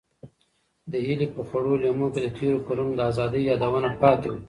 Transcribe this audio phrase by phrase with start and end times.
[0.91, 4.37] د هیلې په خړو لیمو کې د تېرو کلونو د ازادۍ یادونه پاتې وو.